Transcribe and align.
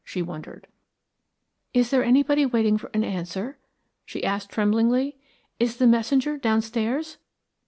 she 0.03 0.19
wondered. 0.19 0.65
"Is 1.75 1.91
there 1.91 2.03
anybody 2.03 2.43
waiting 2.43 2.75
for 2.79 2.89
an 2.91 3.03
answer?" 3.03 3.59
she 4.03 4.23
asked 4.23 4.49
tremblingly. 4.49 5.15
"Is 5.59 5.77
the 5.77 5.85
messenger 5.85 6.37
downstairs?" 6.39 7.17